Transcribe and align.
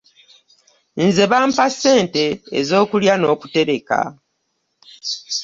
Nze 1.03 1.23
bampa 1.31 1.65
ssente 1.73 2.23
ezokulya 2.59 3.13
n'okutereka. 3.17 3.99